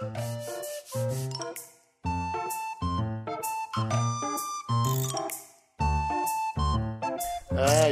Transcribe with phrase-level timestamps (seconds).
[0.00, 0.06] Ai,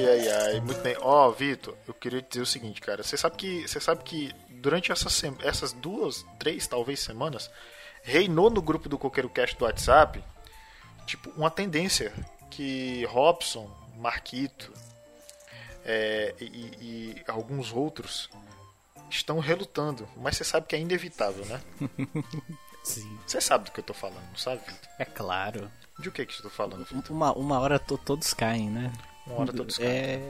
[0.07, 0.97] ai, ai, muito bem.
[1.01, 3.03] Ó, Vitor, eu queria dizer o seguinte, cara.
[3.03, 7.51] Você sabe que, você sabe que durante essas, essas duas, três, talvez semanas,
[8.05, 10.23] reinou no grupo do Coqueiro Cast do WhatsApp,
[11.07, 12.13] tipo, uma tendência
[12.53, 14.73] que Robson, Marquito
[15.85, 18.31] é, e, e alguns outros
[19.11, 20.09] estão relutando.
[20.17, 21.61] Mas você sabe que é inevitável, né?
[22.83, 23.19] Sim.
[23.27, 24.91] Você sabe do que eu tô falando, não sabe, Vitor?
[24.99, 25.71] É claro.
[25.99, 27.15] De o que que eu tô falando, Vitor?
[27.17, 28.93] Uma, uma hora to, todos caem, né?
[29.27, 29.79] Uma hora todos.
[29.81, 30.21] É,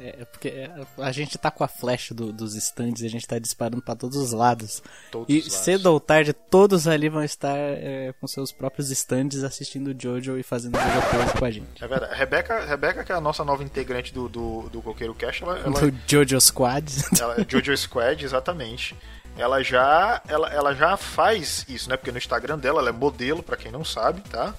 [0.00, 3.26] é, é porque a gente tá com a flecha do- dos stands e a gente
[3.26, 4.82] tá disparando pra todos os lados.
[5.10, 5.58] Todos e os lados.
[5.64, 10.42] cedo ou tarde, todos ali vão estar é, com seus próprios stands assistindo Jojo e
[10.42, 11.84] fazendo Jojo Pose com a gente.
[11.84, 12.14] É verdade.
[12.14, 15.80] Rebeca, Rebeca, que é a nossa nova integrante do, do, do Coqueiro Cast, ela, ela,
[15.80, 16.90] Do Jojo Squad.
[17.20, 18.96] ela Jojo Squad, exatamente.
[19.36, 21.96] Ela já, ela, ela já faz isso, né?
[21.96, 24.54] Porque no Instagram dela ela é modelo, pra quem não sabe, tá?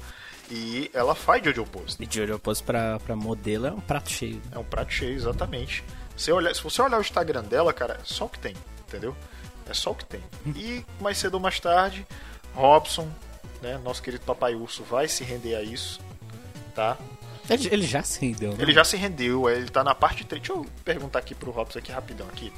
[0.49, 1.97] E ela faz Jojo Pose.
[1.99, 4.41] E Jojo Pose pra, pra modelo é um prato cheio.
[4.51, 5.83] É um prato cheio, exatamente.
[6.15, 8.55] Você olha, se você olhar o Instagram dela, cara, é só o que tem,
[8.87, 9.15] entendeu?
[9.69, 10.21] É só o que tem.
[10.55, 12.05] E mais cedo ou mais tarde,
[12.53, 13.07] Robson,
[13.61, 15.99] né, nosso querido papai urso, vai se render a isso,
[16.73, 16.97] tá?
[17.49, 18.57] Ele, ele já se rendeu, né?
[18.59, 20.41] Ele já se rendeu, é, ele tá na parte 3.
[20.41, 22.51] Deixa eu perguntar aqui pro Robson aqui rapidão aqui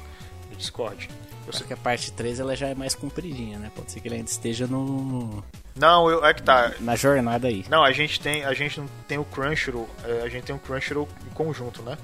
[0.50, 1.08] no Discord.
[1.46, 3.70] Eu sei- que a parte 3 ela já é mais compridinha, né?
[3.74, 5.42] Pode ser que ele ainda esteja no,
[5.74, 6.72] Não, eu, é que tá.
[6.80, 7.64] na jornada aí.
[7.68, 10.58] Não, a gente tem, a gente não tem o Crunchyroll, é, a gente tem o
[10.58, 11.96] Crunchyroll em conjunto, né?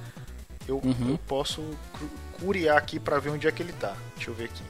[0.66, 1.10] Eu, Uhum.
[1.10, 1.62] eu posso
[2.40, 3.94] curiar aqui pra ver onde é que ele tá.
[4.16, 4.62] Deixa eu ver aqui.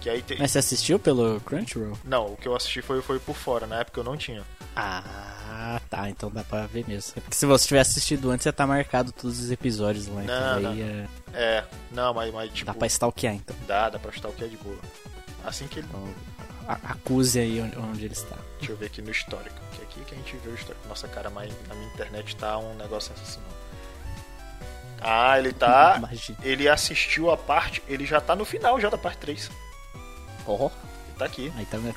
[0.00, 0.38] Que aí tem...
[0.38, 1.96] Mas você assistiu pelo Crunchyroll?
[2.04, 4.42] Não, o que eu assisti foi, foi por fora, na época eu não tinha.
[4.76, 6.08] Ah, tá.
[6.08, 7.12] Então dá pra ver mesmo.
[7.16, 10.22] É porque se você tivesse assistido antes, ia estar marcado todos os episódios lá.
[10.24, 10.74] Então Não, daí não.
[10.74, 13.56] ia- É, não, mas, mas tipo, dá pra stalkear, então.
[13.66, 14.78] dá, dá pra é de boa.
[15.44, 15.88] Assim que ele.
[15.88, 16.14] Então,
[16.84, 18.36] acuse aí onde, onde ele está.
[18.58, 19.56] Deixa eu ver aqui no histórico.
[19.72, 20.86] Que é aqui que a gente vê o histórico.
[20.88, 23.50] Nossa, cara, mas na minha internet tá um negócio sensacional.
[25.00, 25.94] Ah, ele tá.
[25.98, 26.38] Imagina.
[26.42, 27.82] Ele assistiu a parte.
[27.88, 29.50] Ele já tá no final já da parte 3.
[30.46, 30.66] Ó,
[31.08, 31.52] Ele tá aqui.
[31.56, 31.96] aí tá vendo?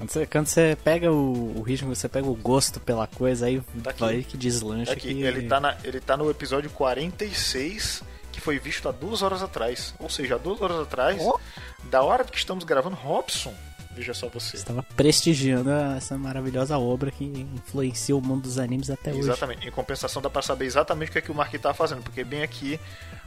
[0.00, 3.60] Quando você, quando você pega o, o ritmo, você pega o gosto pela coisa, aí
[3.84, 4.00] Tá aqui.
[4.00, 4.86] vai que deslancha.
[4.86, 5.14] Tá aqui.
[5.14, 5.22] que...
[5.22, 8.02] Ele, tá na, ele tá no episódio 46,
[8.32, 9.94] que foi visto há duas horas atrás.
[9.98, 11.38] Ou seja, há duas horas atrás, Ó.
[11.84, 13.52] da hora que estamos gravando, Robson.
[13.94, 14.56] Veja só você.
[14.56, 19.18] Estava prestigiando essa maravilhosa obra que influencia o mundo dos animes até hoje.
[19.20, 19.68] Exatamente.
[19.68, 22.00] Em compensação, dá pra saber exatamente o que, é que o Marquinhos tá fazendo.
[22.02, 22.80] Porque bem aqui,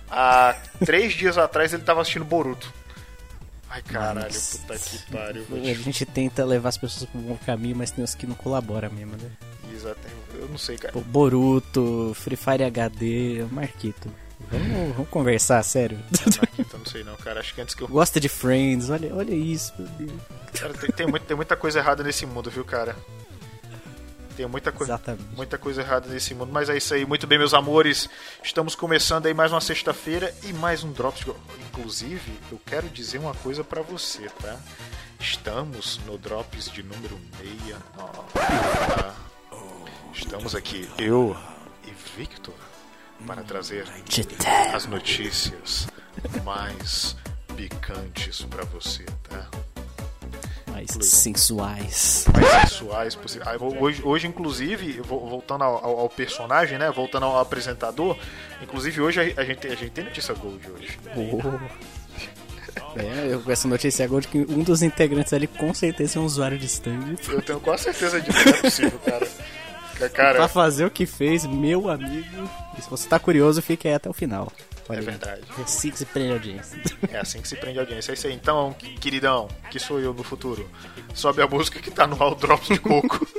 [0.10, 2.74] há três dias atrás, ele tava assistindo Boruto.
[3.76, 4.58] Ai, caralho, Nossa.
[4.60, 5.46] puta que pariu.
[5.50, 8.28] vou A te- gente tenta levar as pessoas pro bom caminho, mas tem uns que
[8.28, 9.32] não colaboram mesmo, né?
[9.74, 10.14] Exatamente.
[10.36, 10.94] Eu não sei, cara.
[10.94, 14.10] Pô, Boruto, Free Fire HD, Marquito.
[14.52, 15.98] Vamos, vamos conversar, sério.
[16.38, 17.40] Marquinhos, eu não sei não, cara.
[17.40, 17.88] Acho que antes que eu.
[17.88, 20.12] Gosta de Friends, olha, olha isso, meu Deus.
[20.54, 22.96] Cara, tem, tem, muito- tem muita coisa errada nesse mundo, viu, cara?
[24.36, 24.94] Tem muita coisa.
[24.94, 25.36] Exatamente.
[25.36, 27.06] Muita coisa errada nesse mundo, mas é isso aí.
[27.06, 28.10] Muito bem, meus amores.
[28.44, 31.26] Estamos começando aí mais uma sexta-feira e mais um Drops.
[31.70, 34.58] Inclusive, eu quero dizer uma coisa pra você, tá?
[35.20, 38.14] Estamos no Drops de número 69.
[38.34, 39.16] Tá?
[40.14, 41.36] Estamos aqui, eu
[41.86, 42.54] e Victor,
[43.26, 43.86] para trazer
[44.74, 45.88] as notícias
[46.44, 47.16] mais
[47.56, 49.50] picantes pra você, tá?
[50.92, 52.26] Mais sensuais.
[52.34, 53.48] mais sensuais possível.
[53.80, 56.92] Hoje, hoje, inclusive, voltando ao, ao- ao personagem, né?
[56.92, 58.18] Voltando ao apresentador,
[58.62, 60.98] inclusive hoje a, a gente, a gente tem notícia Gold hoje.
[62.96, 66.22] É, eu com essa notícia agora de que um dos integrantes ali com certeza é
[66.22, 67.16] um usuário de stand.
[67.28, 69.28] Eu tenho quase certeza disso, não é possível, cara.
[69.98, 72.50] Ca- Cara, Pra fazer o que fez, meu amigo.
[72.78, 74.52] E se você tá curioso, fique aí até o final.
[74.90, 75.42] Olha é verdade.
[75.58, 76.82] É assim que se prende a audiência.
[77.12, 78.12] É assim que se prende a audiência.
[78.12, 78.34] É isso aí.
[78.34, 80.70] Então, que- queridão, que sou eu no futuro.
[81.14, 83.26] Sobe a música que tá no All Drops de Coco.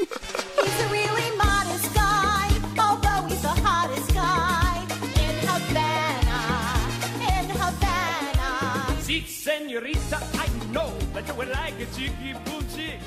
[9.27, 12.99] Senorita, I know that you like a cheeky booty.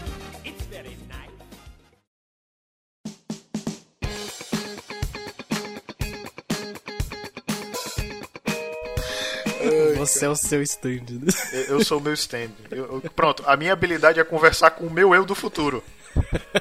[10.07, 11.05] Você é o seu stand.
[11.11, 11.31] né?
[11.53, 12.49] Eu, eu sou o meu stand.
[12.71, 15.83] Eu- eu- pronto, a minha habilidade é conversar com o meu eu do futuro.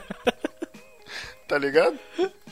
[1.49, 1.97] Tá ligado?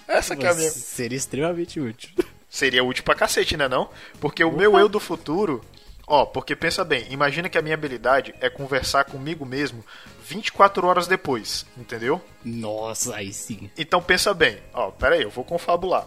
[0.06, 0.70] Essa que é a minha.
[0.70, 2.11] Seria extremamente útil.
[2.49, 3.91] Seria útil pra cacete, né não?
[4.20, 5.64] Porque o meu eu do futuro...
[6.06, 9.82] Ó, porque pensa bem, imagina que a minha habilidade é conversar comigo mesmo
[10.29, 12.20] 24 horas depois, entendeu?
[12.44, 13.70] Nossa, aí sim.
[13.76, 16.06] Então pensa bem, ó, pera aí, eu vou confabular.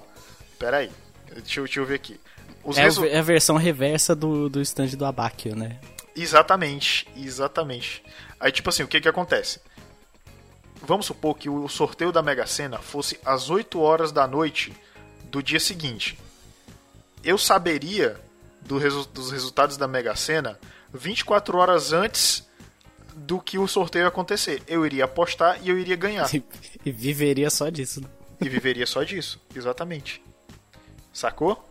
[0.60, 0.92] Pera aí,
[1.34, 2.20] deixa eu, deixa eu ver aqui.
[2.68, 5.80] Os É, resu- é a versão reversa do, do stand do Abakio, né?
[6.16, 8.04] Exatamente, exatamente.
[8.40, 9.60] Aí, tipo assim, o que que acontece?
[10.82, 14.74] Vamos supor que o sorteio da Mega Sena fosse às 8 horas da noite
[15.26, 16.20] do dia seguinte.
[17.24, 18.20] Eu saberia
[18.62, 20.60] do resu- dos resultados da Mega Sena
[20.94, 22.46] 24 horas antes
[23.16, 24.62] do que o sorteio acontecer.
[24.68, 26.28] Eu iria apostar e eu iria ganhar.
[26.36, 26.44] E,
[26.86, 28.02] e viveria só disso.
[28.02, 28.08] né?
[28.42, 30.22] E viveria só disso, exatamente.
[31.14, 31.68] Sacou?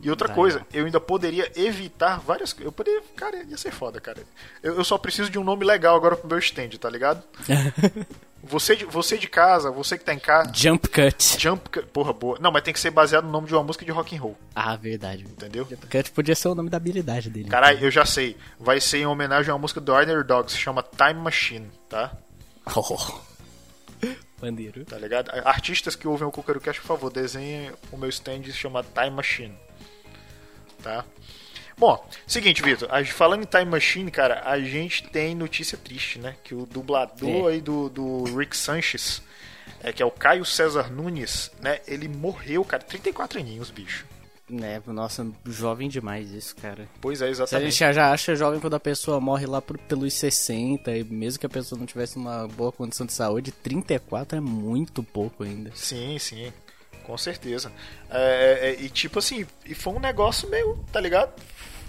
[0.00, 3.00] E outra coisa, eu ainda poderia evitar várias Eu poderia.
[3.14, 4.18] Cara, ia ser foda, cara.
[4.62, 7.22] Eu, eu só preciso de um nome legal agora pro meu stand, tá ligado?
[8.42, 10.50] você, de, você de casa, você que tá em casa.
[10.54, 11.40] Jump cut.
[11.40, 11.68] Jump.
[11.70, 12.36] Cut- Porra, boa.
[12.40, 14.36] Não, mas tem que ser baseado no nome de uma música de rock and roll,
[14.54, 15.22] Ah, verdade.
[15.22, 15.64] entendeu?
[15.70, 17.48] Jump cut podia ser o nome da habilidade dele.
[17.48, 18.36] Caralho, eu já sei.
[18.58, 22.12] Vai ser em homenagem a uma música do Ordinary Dogs, chama Time Machine, tá?
[22.74, 23.20] Oh.
[24.40, 24.84] Bandeiro.
[24.84, 25.30] Tá ligado?
[25.44, 29.54] Artistas que ouvem o CoqueiroCast, por favor, desenhem o meu stand chama Time Machine.
[30.82, 31.04] Tá?
[31.76, 32.88] Bom, seguinte, Vitor.
[33.06, 36.36] Falando em Time Machine, cara, a gente tem notícia triste, né?
[36.44, 37.54] Que o dublador É.
[37.54, 39.22] aí do, do Rick Sanchez,
[39.82, 41.80] é, que é o Caio César Nunes, né?
[41.86, 42.82] Ele morreu, cara.
[42.82, 44.06] 34 aninhos, bicho.
[44.50, 46.86] Né, nossa, jovem demais isso, cara.
[47.00, 47.70] Pois é, Se a exatamente.
[47.70, 51.40] gente já- já acha jovem quando a pessoa morre lá por, pelos 60, e mesmo
[51.40, 55.70] que a pessoa não tivesse uma boa condição de saúde, 34 é muito pouco ainda.
[55.74, 56.52] Sim, sim.
[57.04, 57.72] Com certeza.
[58.10, 61.32] É, é, e tipo assim, e foi um negócio meio, tá ligado?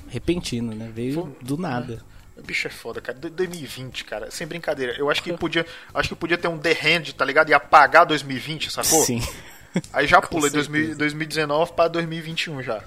[0.07, 0.91] Repentino, né?
[0.93, 2.03] Veio Foi- do nada.
[2.35, 3.17] O bicho é foda, cara.
[3.17, 4.31] De- 2020, cara.
[4.31, 4.95] Sem brincadeira.
[4.97, 7.49] Eu acho que podia, acho que podia ter um The Hand, tá ligado?
[7.49, 9.03] E apagar 2020, sacou?
[9.03, 9.21] Sim.
[9.91, 10.97] Aí já pula de 2000 certeza.
[10.99, 12.83] 2019 pra 2021 já.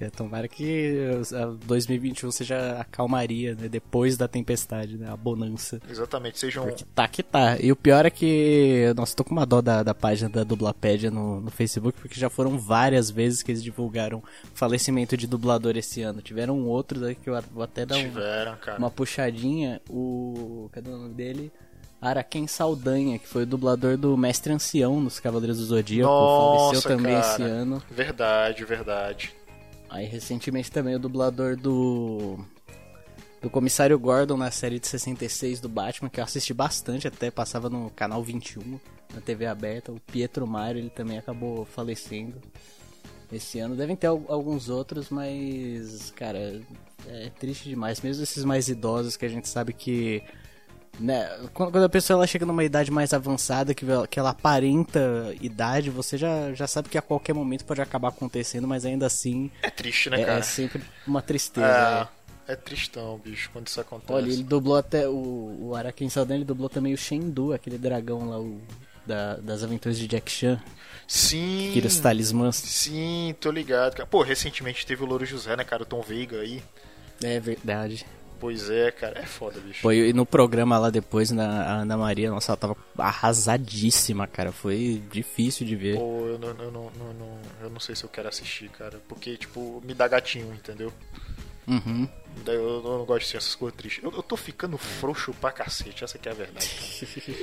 [0.00, 3.68] É, tomara que a 2021 seja a calmaria, né?
[3.68, 5.10] Depois da tempestade, né?
[5.10, 5.80] A bonança.
[5.90, 6.38] Exatamente.
[6.38, 7.58] Sejam Porque tá que tá.
[7.58, 8.92] E o pior é que.
[8.96, 12.30] Nossa, tô com uma dó da, da página da Dublapédia no, no Facebook, porque já
[12.30, 14.22] foram várias vezes que eles divulgaram
[14.54, 16.22] falecimento de dublador esse ano.
[16.22, 18.78] Tiveram outros aí que eu vou até dar um, tiveram, cara.
[18.78, 19.80] uma puxadinha.
[19.90, 20.68] O.
[20.72, 21.52] Cadê o nome dele?
[22.00, 26.08] Araquém Saldanha, que foi o dublador do Mestre Ancião nos Cavaleiros do Zodíaco.
[26.08, 27.26] Nossa, faleceu também cara.
[27.26, 27.82] esse ano.
[27.90, 29.37] Verdade, verdade.
[29.88, 32.38] Aí recentemente também o dublador do.
[33.40, 37.70] Do Comissário Gordon na série de 66 do Batman, que eu assisti bastante, até passava
[37.70, 38.80] no canal 21,
[39.14, 39.92] na TV aberta.
[39.92, 42.36] O Pietro Mário, ele também acabou falecendo
[43.30, 43.76] esse ano.
[43.76, 46.60] Devem ter al- alguns outros, mas, cara,
[47.06, 48.00] é triste demais.
[48.00, 50.20] Mesmo esses mais idosos que a gente sabe que.
[50.98, 55.32] Né, quando a pessoa ela chega numa idade mais avançada, que ela, que ela aparenta
[55.40, 59.50] idade, você já, já sabe que a qualquer momento pode acabar acontecendo, mas ainda assim
[59.62, 60.38] É triste, né, é, cara?
[60.40, 62.08] é sempre uma tristeza.
[62.48, 64.12] É, é tristão, bicho, quando isso acontece.
[64.12, 68.28] Olha, ele dublou até o, o Arakin Saldanha, ele dublou também o Shendu, aquele dragão
[68.28, 68.60] lá, o,
[69.06, 70.60] da- das aventuras de Jack Chan,
[71.06, 71.70] Sim.
[71.72, 72.56] que os talismãs.
[72.56, 74.04] Sim, tô ligado.
[74.08, 75.82] Pô, recentemente teve o Louro José, né, cara?
[75.84, 76.62] O Tom Veiga aí.
[77.22, 78.04] É verdade.
[78.40, 79.18] Pois é, cara.
[79.20, 79.80] É foda, bicho.
[79.82, 84.52] Foi e no programa lá depois, na a Ana Maria, nossa, ela tava arrasadíssima, cara.
[84.52, 85.96] Foi difícil de ver.
[85.96, 89.00] Pô, eu não, eu, não, não- não- eu não sei se eu quero assistir, cara.
[89.08, 90.92] Porque, tipo, me dá gatinho, entendeu?
[91.68, 92.08] Uhum.
[92.44, 94.02] Daí Eu, eu não gosto de assistir essas coisas tristes.
[94.04, 96.68] Eu, eu tô ficando frouxo pra cacete, essa que é a verdade.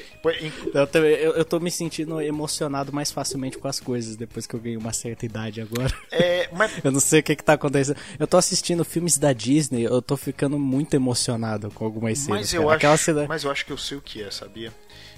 [0.73, 4.55] Eu, também, eu, eu tô me sentindo emocionado mais facilmente com as coisas depois que
[4.55, 5.93] eu ganhei uma certa idade agora.
[6.11, 7.97] é, mas, Eu não sei o que que tá acontecendo.
[8.17, 12.39] Eu tô assistindo filmes da Disney, eu tô ficando muito emocionado com algumas cenas.
[12.39, 13.27] mas, eu acho, cena...
[13.27, 14.73] mas eu acho que eu sei o que é, sabia?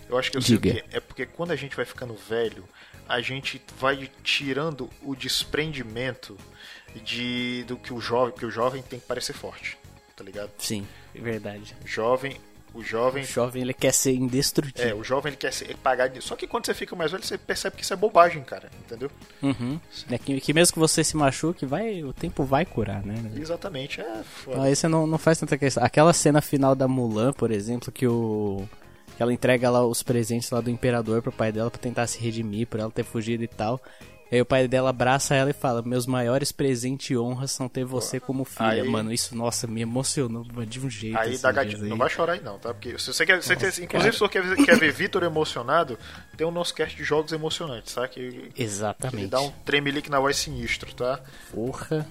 [0.09, 0.69] Eu acho que eu sei Diga.
[0.69, 0.97] o que é.
[0.97, 2.63] É porque quando a gente vai ficando velho,
[3.07, 6.37] a gente vai tirando o desprendimento
[7.03, 9.77] de do que o jovem, porque o jovem tem que parecer forte,
[10.15, 10.49] tá ligado?
[10.57, 10.85] Sim,
[11.15, 11.75] é verdade.
[11.83, 12.37] O jovem,
[12.73, 14.97] o jovem O jovem, ele quer ser É, indestrutível.
[14.97, 16.11] o jovem ele quer ser, pagar.
[16.21, 18.69] Só que quando você fica mais velho, você percebe que isso é bobagem, cara.
[18.85, 19.09] Entendeu?
[19.41, 19.79] Uhum.
[20.11, 23.15] É que, que mesmo que você se machuque, vai, o tempo vai curar, né?
[23.35, 24.61] Exatamente, é foda.
[24.63, 25.83] Aí você não, não faz tanta questão.
[25.83, 28.67] Aquela cena final da Mulan, por exemplo, que o.
[29.15, 32.19] Que ela entrega lá os presentes lá do imperador pro pai dela pra tentar se
[32.19, 33.81] redimir por ela ter fugido e tal.
[34.31, 37.85] Aí o pai dela abraça ela e fala: Meus maiores presentes e honras são ter
[37.85, 38.83] você como filha.
[38.83, 41.17] Aí- Mano, isso, nossa, me emocionou de um jeito.
[41.17, 41.85] Aí esses dá gatilho.
[41.85, 42.73] Não vai chorar aí não, tá?
[42.73, 43.41] Porque se você quer.
[43.41, 45.97] Você tem- inclusive, se você quer, ver- quer ver Vitor emocionado,
[46.35, 48.07] tem o nosso cast de jogos emocionantes, tá?
[48.07, 49.27] Que Exatamente.
[49.27, 51.21] dá um tremelique na voz sinistro, tá?
[51.53, 52.05] Porra.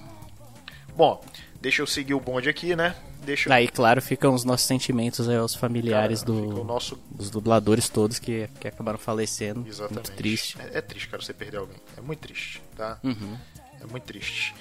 [0.97, 1.23] Bom,
[1.61, 2.95] deixa eu seguir o bonde aqui, né?
[3.27, 3.53] Deixa.
[3.53, 8.19] Aí, claro, ficam os nossos sentimentos aí aos familiares Cara, do, nosso- dos dubladores todos
[8.19, 9.67] que, que acabaram falecendo.
[9.69, 9.95] Exatamente.
[10.09, 10.57] Muito triste.
[10.61, 11.77] É, é triste, cara, você perder alguém.
[11.97, 12.99] É muito triste, tá?
[13.05, 13.37] Uhum.
[13.83, 14.55] É muito triste.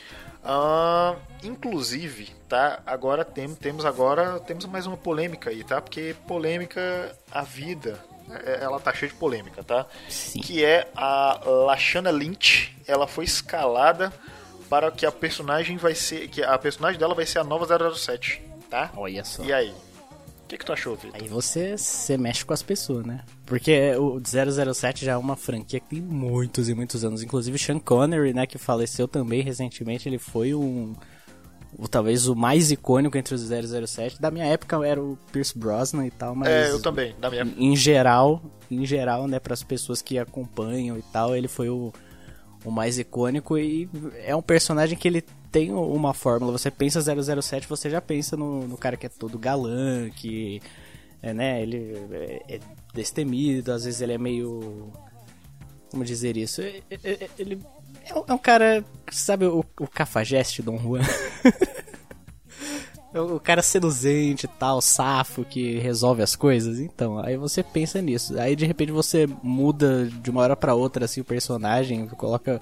[0.43, 2.79] Ah, inclusive, tá?
[2.85, 5.81] Agora tem, temos agora temos mais uma polêmica aí, tá?
[5.81, 7.99] Porque polêmica, a vida,
[8.45, 9.85] é- ela tá cheia de polêmica, tá?
[10.09, 10.41] Sim.
[10.41, 12.75] Que é a Lashana Lynch.
[12.87, 14.13] Ela foi escalada
[14.69, 18.41] para que a personagem vai ser, que a personagem dela vai ser a nova 007,
[18.75, 18.91] tá?
[18.97, 19.43] Olha só.
[19.43, 19.69] E aí?
[19.69, 21.19] O que, que tu achou, Vitor?
[21.19, 23.21] Aí você, você mexe com as pessoas, né?
[23.45, 27.23] Porque o 007 já é uma franquia que tem muitos e muitos anos.
[27.23, 30.93] Inclusive Sean Connery, né, que faleceu também recentemente, ele foi um...
[31.77, 34.21] O, talvez o mais icônico entre os 007.
[34.21, 36.47] Da minha época era o Pierce Brosnan e tal, mas...
[36.47, 40.97] É, eu também, da minha Em geral, em geral, né, para as pessoas que acompanham
[40.97, 41.91] e tal, ele foi o,
[42.63, 43.89] o mais icônico e
[44.23, 45.23] é um personagem que ele
[45.55, 46.51] tem uma fórmula.
[46.51, 50.61] Você pensa 007, você já pensa no, no cara que é todo galã, que
[51.23, 52.59] é, né, ele é, é
[52.93, 54.91] destemido, às vezes ele é meio
[55.89, 56.61] como dizer isso?
[56.61, 57.61] Ele
[58.05, 61.01] é um, é um cara, sabe o, o cafajeste Dom Juan?
[63.13, 66.81] É o cara seduzente e tal, safo, que resolve as coisas.
[66.81, 68.37] Então, aí você pensa nisso.
[68.37, 72.59] Aí de repente você muda de uma hora pra outra assim o personagem, coloca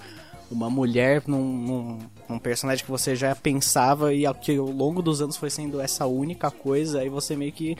[0.50, 1.98] uma mulher num, num,
[2.28, 5.80] num personagem que você já pensava e ao que ao longo dos anos foi sendo
[5.80, 7.76] essa única coisa, aí você meio que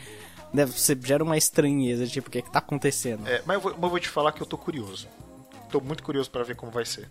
[0.52, 3.26] né, você gera uma estranheza, tipo, o que, que tá acontecendo?
[3.26, 5.09] É, mas eu, vou, mas eu vou te falar que eu tô curioso.
[5.71, 7.11] Tô muito curioso pra ver como vai ser.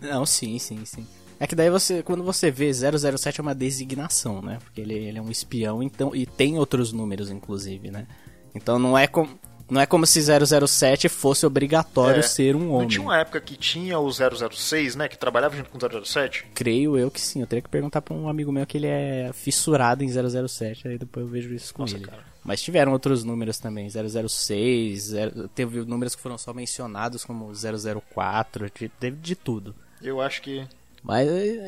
[0.00, 1.06] Não, sim, sim, sim.
[1.40, 4.58] É que daí você, quando você vê 007 é uma designação, né?
[4.62, 8.06] Porque ele, ele é um espião, então e tem outros números inclusive, né?
[8.54, 9.28] Então não é como
[9.70, 12.88] não é como se 007 fosse obrigatório É, ser um Não homem.
[12.88, 15.08] tinha uma época que tinha o 006, né?
[15.08, 16.46] Que trabalhava junto com o 007?
[16.54, 17.40] Creio eu que sim.
[17.40, 20.08] Eu teria que perguntar pra um amigo meu que ele é fissurado em
[20.48, 22.04] 007, aí depois eu vejo isso com Nossa, ele.
[22.04, 22.22] cara.
[22.44, 28.68] Mas tiveram outros números também, 006, zero- teve números que foram só mencionados como 004,
[28.68, 29.74] te- teve de tudo.
[30.02, 30.66] Eu acho que.
[31.02, 31.26] Mas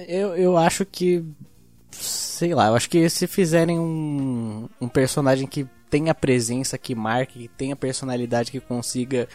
[0.08, 1.24] eu, eu acho que.
[1.98, 7.40] Sei lá, eu acho que se fizerem um, um personagem que tenha presença, que marque,
[7.40, 9.28] que tenha personalidade, que consiga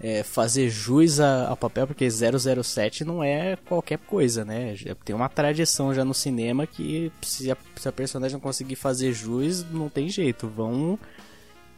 [0.00, 4.74] é, fazer jus a- ao papel, porque 007 não é qualquer coisa, né?
[4.74, 8.74] Já Tem uma tradição já no cinema que se a, se a personagem não conseguir
[8.76, 10.48] fazer jus, não tem jeito.
[10.48, 10.98] Vão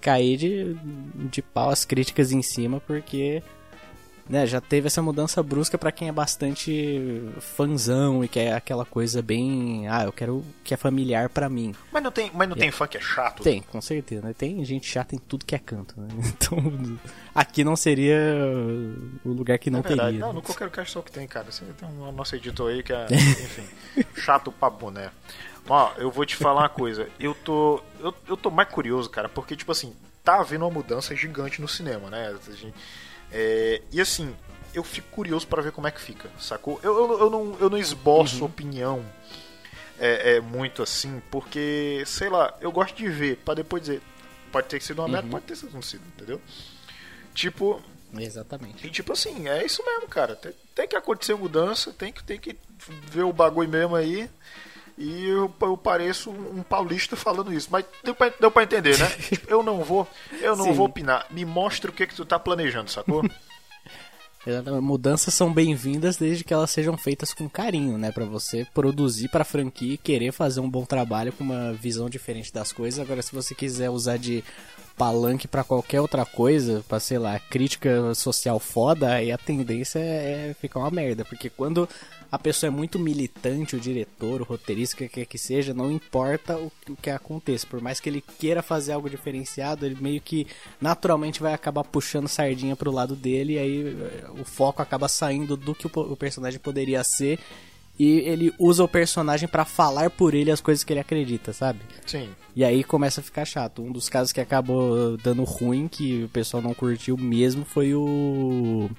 [0.01, 0.77] cair de,
[1.31, 3.43] de pau as críticas em cima, porque
[4.29, 9.21] né, já teve essa mudança brusca pra quem é bastante fanzão e quer aquela coisa
[9.21, 11.75] bem, ah, eu quero que é familiar pra mim.
[11.93, 13.43] Mas não tem, mas não tem fã que é chato?
[13.43, 14.35] Tem, com certeza, né?
[14.37, 16.09] Tem gente chata em tudo que é canto, né?
[16.45, 16.99] Então,
[17.35, 18.17] aqui não seria
[19.25, 20.09] o lugar que não É verdade.
[20.13, 20.21] teria.
[20.21, 20.35] Não, né?
[20.35, 21.47] no qualquer cast só que tem, cara.
[21.51, 23.65] Você tem um nosso editor aí que é, enfim,
[24.17, 25.11] chato pra boné.
[25.69, 27.09] Ó, eu vou te falar uma coisa.
[27.19, 31.15] Eu tô, eu, eu tô mais curioso, cara, porque, tipo assim, tá havendo uma mudança
[31.17, 32.29] gigante no cinema, né?
[32.47, 32.75] A gente-
[33.37, 34.33] é, e assim,
[34.73, 36.79] eu fico curioso pra ver como é que fica, sacou?
[36.85, 39.05] Eu, eu, eu não, eu não esboço opinião
[39.99, 44.01] é, é, muito assim, porque, sei lá, eu gosto de ver pra depois dizer.
[44.53, 46.41] Pode ter sido uma merda, pode ter sido um sido, entendeu?
[47.35, 47.83] Tipo,
[48.17, 48.87] Exatamente.
[48.87, 50.37] e tipo assim, é isso mesmo, cara.
[50.37, 52.57] Tem, tem que acontecer mudança, tem que, tem que
[53.11, 54.31] ver o bagulho mesmo aí.
[54.97, 57.69] E eu, eu pareço um paulista falando isso.
[57.71, 59.07] Mas deu pra, deu pra entender, né?
[59.07, 60.09] Tipo, eu não vou.
[60.41, 60.73] Eu não Sim.
[60.73, 61.27] vou opinar.
[61.31, 63.23] Me mostra o que, que tu tá planejando, sacou?
[64.47, 64.83] Exatamente.
[64.83, 68.13] Mudanças são bem-vindas desde que elas sejam feitas com carinho, né?
[68.13, 72.53] Pra você produzir pra franquia e querer fazer um bom trabalho com uma visão diferente
[72.53, 73.01] das coisas.
[73.01, 74.45] Agora, se você quiser usar de
[74.97, 80.55] palanque pra qualquer outra coisa, pra, sei lá, crítica social foda, aí a tendência é
[80.61, 81.25] ficar uma merda.
[81.25, 81.89] Porque quando
[82.31, 85.91] a pessoa é muito militante, o diretor, o roteirista, o que quer que seja, não
[85.91, 87.67] importa o, o que aconteça.
[87.67, 90.47] Por mais que ele queira fazer algo diferenciado, ele meio que
[90.81, 95.57] naturalmente vai acabar puxando sardinha pro lado dele, e aí eh, o foco acaba saindo
[95.57, 97.39] do que o, o personagem poderia ser.
[97.99, 101.81] E ele usa o personagem pra falar por ele as coisas que ele acredita, sabe?
[102.05, 102.29] Sim.
[102.57, 103.83] E aí começa a ficar chato.
[103.83, 108.91] Um dos casos que acabou dando ruim, que o pessoal não curtiu mesmo, foi o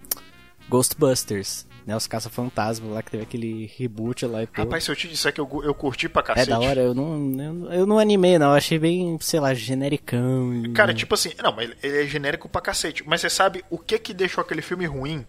[0.69, 1.95] Ghostbusters, né?
[1.95, 4.57] Os caça-fantasmas lá, que teve aquele reboot lá e tudo.
[4.65, 6.49] Rapaz, se eu te disser que eu, eu curti pra é cacete.
[6.49, 10.63] da hora, eu não, eu, eu não animei não, eu achei bem, sei lá, genericão.
[10.73, 13.03] Cara, tipo assim, não, mas ele- ele é genérico pra cacete.
[13.05, 15.25] Mas você sabe o que que deixou aquele filme ruim?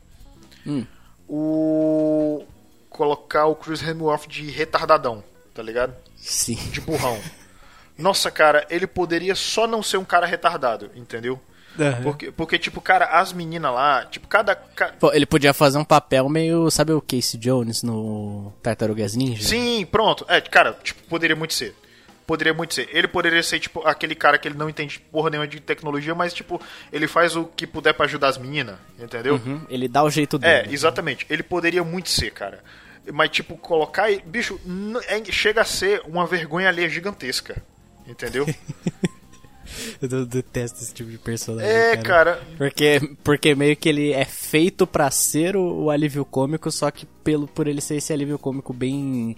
[0.67, 0.85] Hum.
[1.29, 2.45] O.
[2.97, 5.23] Colocar o Chris Hemsworth de retardadão,
[5.55, 5.95] tá ligado?
[6.17, 6.55] Sim.
[6.73, 7.21] De burrão.
[7.99, 11.39] Nossa, cara, ele poderia só não ser um cara retardado, entendeu?
[11.79, 12.03] Aham.
[12.03, 14.55] Porque, porque, tipo, cara, as meninas lá, tipo, cada.
[14.57, 19.47] ca- Pô, ele podia fazer um papel meio, sabe o Casey Jones no Tartarugas Ninja?
[19.47, 20.25] Sim, pronto.
[20.27, 21.75] É, cara, tipo, poderia muito ser.
[22.27, 22.89] Poderia muito ser.
[22.93, 26.33] Ele poderia ser, tipo, aquele cara que ele não entende porra nenhuma de tecnologia, mas,
[26.33, 26.61] tipo,
[26.91, 29.35] ele faz o que puder pra ajudar as meninas, entendeu?
[29.35, 30.75] Uhum, ele dá o jeito É, dele.
[30.75, 31.27] exatamente.
[31.31, 32.65] Ele poderia muito ser, cara.
[33.13, 34.09] Mas, tipo, colocar.
[34.25, 34.59] Bicho,
[35.09, 37.63] é- chega a ser uma vergonha alheia gigantesca.
[38.07, 38.47] Entendeu?
[40.01, 41.71] Eu detesto esse tipo de personagem.
[41.71, 42.41] É, cara.
[42.57, 47.05] Porque, porque meio que ele é feito pra ser o, o alívio cômico, só que
[47.25, 49.37] pelo, por ele ser esse alívio cômico bem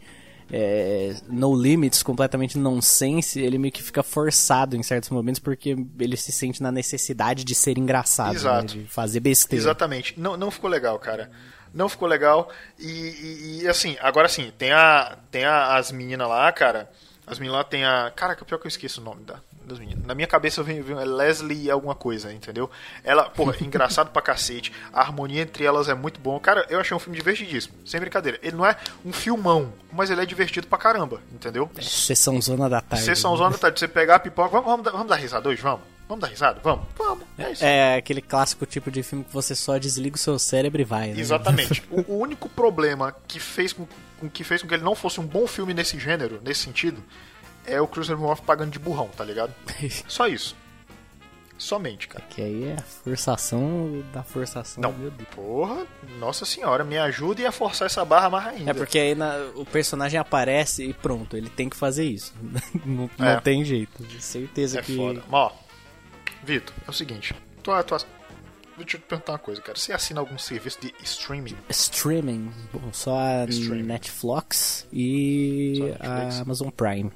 [0.50, 6.16] é, no limits, completamente nonsense, ele meio que fica forçado em certos momentos porque ele
[6.16, 9.62] se sente na necessidade de ser engraçado, né, de fazer besteira.
[9.62, 10.18] Exatamente.
[10.18, 11.30] Não, não ficou legal, cara.
[11.78, 12.50] Não ficou legal.
[12.76, 16.90] E, e- e, assim, agora sim, tem, a, tem a- as meninas lá, cara.
[17.24, 18.12] As meninas lá tem a.
[18.16, 20.04] Cara, que pior que eu esqueço o nome da, das meninas.
[20.04, 22.68] Na minha cabeça vem, vem Leslie alguma coisa, entendeu?
[23.04, 24.72] Ela, porra, engraçado pra cacete.
[24.92, 26.40] A harmonia entre elas é muito bom.
[26.40, 27.74] Cara, eu achei um filme divertidíssimo.
[27.86, 28.40] Sem brincadeira.
[28.42, 31.70] Ele não é um filmão, mas ele é divertido pra caramba, entendeu?
[31.80, 33.04] Sessão zona da tarde.
[33.04, 34.48] Sessão zona da tarde, você pegar a pipoca.
[34.48, 35.62] Vamos, vamos, vamos dar risada hoje?
[35.62, 35.82] Vamos?
[36.08, 36.60] Vamos dar risada?
[36.64, 36.86] Vamos?
[36.96, 37.24] Vamos.
[37.36, 37.64] É isso.
[37.64, 41.08] É aquele clássico tipo de filme que você só desliga o seu cérebro e vai,
[41.12, 41.20] né?
[41.20, 41.82] Exatamente.
[41.90, 43.86] o, o único problema que fez com,
[44.18, 47.02] com que fez com que ele não fosse um bom filme nesse gênero, nesse sentido,
[47.66, 49.52] é o Chris Hemsworth pagando de burrão, tá ligado?
[50.08, 50.56] Só isso.
[51.58, 52.24] Somente, cara.
[52.30, 54.92] Que aí é a forçação da forçação, Não.
[54.92, 55.28] meu Deus.
[55.34, 55.84] Porra,
[56.20, 58.70] nossa senhora, me ajude a forçar essa barra mais ainda.
[58.70, 62.32] É porque aí na- o personagem aparece e pronto, ele tem que fazer isso.
[62.86, 63.40] não não É.
[63.40, 64.06] tem jeito.
[64.20, 64.94] Certeza É que.
[64.96, 65.20] foda.
[65.28, 65.52] Mas, ó,
[66.42, 67.34] Vitor, é o seguinte.
[67.62, 68.06] Tu, tu, deixa
[68.78, 69.78] eu te perguntar uma coisa, cara.
[69.78, 71.56] Você assina algum serviço de streaming?
[71.68, 73.82] Streaming, bom, só a Streaming.
[73.82, 76.38] Netflix e Só a Netflix.
[76.38, 77.12] a Amazon Prime.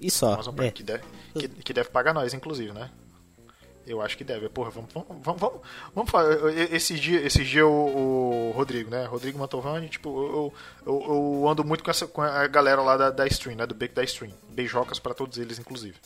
[0.00, 0.34] E só.
[0.34, 0.72] Amazon Prime, é.
[0.72, 2.90] que, deve, que, que deve pagar nós, inclusive, né?
[3.86, 4.48] Eu acho que deve.
[4.48, 5.60] Porra, vamos, vamos, vamos,
[5.94, 6.52] vamos, falar.
[6.70, 9.04] Esse dia, esse dia o, o Rodrigo, né?
[9.06, 10.54] Rodrigo Mantovani, tipo, eu,
[10.86, 13.66] eu, eu ando muito com, essa, com a galera lá da, da Stream, né?
[13.66, 14.32] Do Beco da Stream.
[14.50, 15.96] Beijocas pra todos eles, inclusive.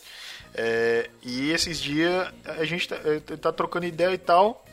[0.53, 2.97] É, e esses dias a gente tá,
[3.41, 4.65] tá trocando ideia e tal.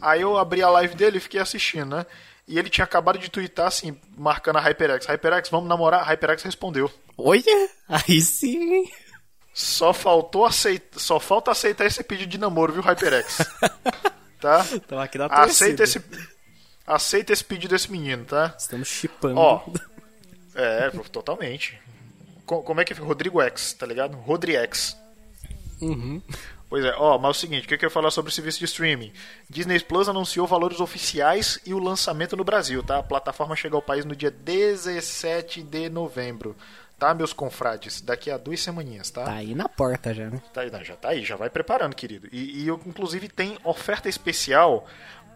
[0.00, 2.06] Aí eu abri a live dele e fiquei assistindo, né?
[2.46, 5.06] E ele tinha acabado de twittar assim, marcando a HyperX.
[5.06, 6.00] HyperX, vamos namorar?
[6.00, 6.90] A HyperX respondeu.
[7.16, 7.70] Olha!
[7.88, 8.90] Aí sim!
[9.54, 13.38] Só faltou aceitar, só falta aceitar esse pedido de namoro, viu, HyperX?
[14.40, 14.66] tá?
[14.72, 16.02] Então aqui na Aceita esse
[16.86, 18.54] aceita esse pedido desse menino, tá?
[18.58, 19.38] Estamos chipando.
[19.38, 19.62] Ó.
[20.54, 21.78] É, totalmente.
[22.44, 23.06] Co- Como é que fica?
[23.06, 24.16] Rodrigo X, tá ligado?
[24.16, 24.96] Rodriex.
[25.80, 26.20] Uhum.
[26.68, 28.58] Pois é, ó, mas é o seguinte, o que eu quero falar sobre o serviço
[28.58, 29.12] de streaming?
[29.50, 32.98] Disney Plus anunciou valores oficiais e o lançamento no Brasil, tá?
[32.98, 36.56] A plataforma chega ao país no dia 17 de novembro,
[37.02, 38.00] tá, meus confrades?
[38.00, 39.24] Daqui a duas semaninhas, tá?
[39.24, 40.40] Tá aí na porta já, né?
[40.52, 42.28] Tá aí, já tá aí, já vai preparando, querido.
[42.30, 44.86] E, e eu, inclusive tem oferta especial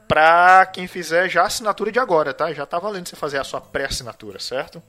[0.06, 2.52] pra quem fizer já a assinatura de agora, tá?
[2.52, 4.80] Já tá valendo você fazer a sua pré-assinatura, certo?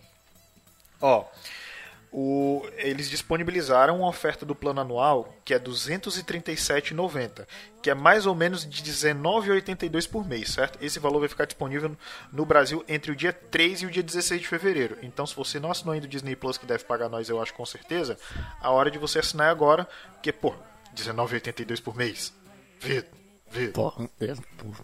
[1.01, 1.25] Ó,
[2.19, 7.47] o- eles disponibilizaram uma oferta do plano anual que é R$ 237,90,
[7.81, 10.79] que é mais ou menos de R$ 19,82 por mês, certo?
[10.81, 11.95] Esse valor vai ficar disponível
[12.33, 14.97] no- Brasil entre o dia 3 e o dia 16 de fevereiro.
[15.03, 17.53] Então, se você não assinou ainda o Disney Plus, que deve pagar nós, eu acho
[17.53, 18.17] com certeza,
[18.61, 20.55] a hora de você assinar é agora, porque, pô, R$
[20.95, 22.33] 19,82 por mês.
[22.79, 23.05] Vê.
[23.67, 24.33] Pô, é,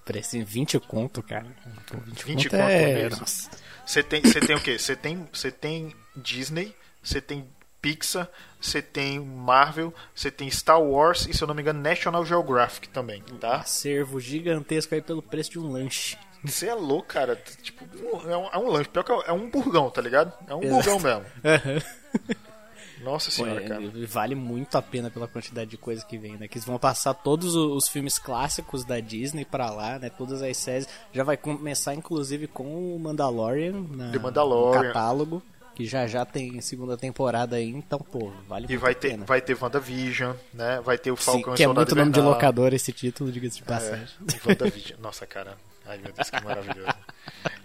[0.06, 1.48] parece 20 conto, cara.
[1.88, 2.80] Pô, 20, 20 conto conto é...
[2.86, 3.20] por mês.
[3.20, 3.50] Nossa.
[3.86, 4.78] Você tem, você tem o quê?
[4.80, 7.46] Você tem, você tem Disney, você tem
[7.82, 8.30] Pixar,
[8.62, 12.88] você tem Marvel, você tem Star Wars e, se eu não me engano, National Geographic
[12.90, 13.58] também, tá?
[13.58, 16.18] Acervo gigantesco aí pelo preço de um lanche.
[16.46, 17.38] Você é louco, cara.
[17.62, 17.86] Tipo,
[18.30, 18.90] é um, é um lanche.
[18.90, 20.34] Pior que é um burgão, tá ligado?
[20.46, 20.76] É um Exato.
[20.84, 21.26] burgão mesmo.
[23.02, 23.82] Nossa Pô, senhora, é, cara.
[24.08, 26.48] vale muito a pena pela quantidade de coisa que vem, né?
[26.48, 30.10] Que eles vão passar todos o- os filmes clássicos da Disney pra lá, né?
[30.10, 30.88] Todas as séries.
[31.12, 34.82] Já vai começar, inclusive, com o Mandalorian, na, The Mandalorian.
[34.82, 35.44] no catálogo.
[35.76, 39.26] Que já já tem segunda temporada aí, então, pô, vale E vai ter, pena.
[39.26, 40.80] vai ter WandaVision, né?
[40.86, 43.56] Vai ter o Sim, Falcão que e é muito nome de locador esse título, diga-se
[43.58, 44.08] de É, passagem.
[44.46, 45.00] WandaVision.
[45.02, 45.58] Nossa, cara.
[45.86, 46.94] Ai, meu Deus, que maravilhoso.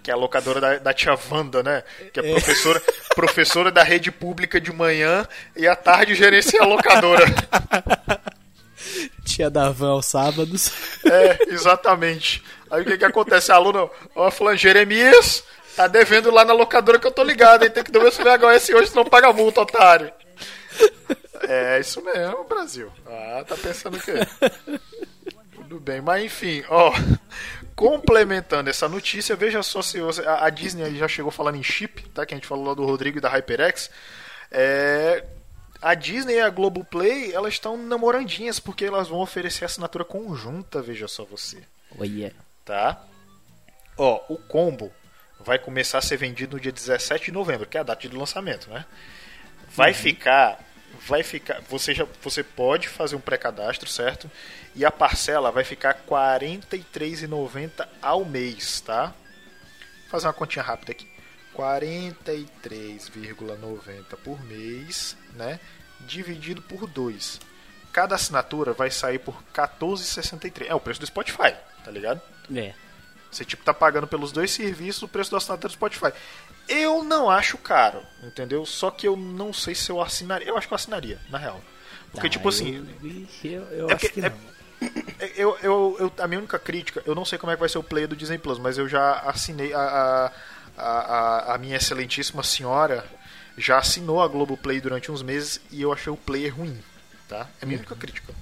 [0.02, 1.84] Que é a locadora da, da tia Wanda, né?
[2.12, 2.82] Que é professora,
[3.14, 7.24] professora da rede pública de manhã e à tarde gerencia a locadora.
[9.24, 10.72] Tia da Van aos sábados.
[11.04, 12.42] É, exatamente.
[12.70, 13.52] Aí o que que acontece?
[13.52, 15.44] A aluna, ó, falando, Jeremias,
[15.78, 17.70] tá devendo lá na locadora que eu tô ligado, hein?
[17.70, 20.12] Tem que devolver esse VHS hoje, senão paga multa, otário.
[21.46, 22.90] É isso mesmo, Brasil.
[23.06, 24.14] Ah, tá pensando o quê?
[25.54, 26.92] Tudo bem, mas enfim, ó.
[27.76, 32.08] Complementando essa notícia, veja só se você, a, a Disney já chegou falando em chip,
[32.08, 32.26] tá?
[32.26, 33.88] Que a gente falou lá do Rodrigo e da HyperX.
[34.50, 35.24] É,
[35.80, 41.06] a Disney e a Globoplay, elas estão namorandinhas porque elas vão oferecer assinatura conjunta, veja
[41.06, 41.62] só você
[41.96, 42.34] Olha.
[42.64, 43.00] tá?
[43.96, 44.92] Ó, o combo
[45.40, 48.16] vai começar a ser vendido no dia 17 de novembro, que é a data de
[48.16, 48.87] lançamento, né?
[49.70, 50.59] Vai ficar,
[51.07, 54.31] vai ficar, você já, você pode fazer um pré-cadastro, certo?
[54.74, 59.07] E a parcela vai ficar R$ 43,90 ao mês, tá?
[59.07, 61.07] Vou fazer uma continha rápida aqui.
[61.55, 65.61] 43,90 por mês, né?
[66.01, 67.40] Dividido por 2.
[67.92, 70.68] Cada assinatura vai sair por 14,63.
[70.68, 72.22] É o preço do Spotify, tá ligado?
[72.55, 72.72] É.
[73.30, 76.12] Você tipo tá pagando pelos dois serviços o preço do assinatura do Spotify.
[76.68, 78.64] Eu não acho caro, entendeu?
[78.66, 80.48] Só que eu não sei se eu assinaria.
[80.48, 81.60] Eu acho que eu assinaria, na real.
[82.12, 82.86] Porque, Ah, tipo assim,
[83.44, 84.48] Eu, eu, eu É acho porque- que é- não.
[85.36, 87.78] eu, eu, eu- a minha única crítica, eu não sei como é que vai ser
[87.78, 90.32] o play do Disney Plus, mas eu já assinei a, a,
[90.76, 90.88] a,
[91.50, 93.04] a- a minha excelentíssima senhora
[93.56, 96.78] já assinou a Globoplay durante uns meses e eu achei o player ruim,
[97.28, 97.48] tá?
[97.60, 98.32] É a minha única crítica.